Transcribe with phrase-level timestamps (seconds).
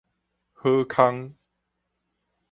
[0.55, 1.35] 好空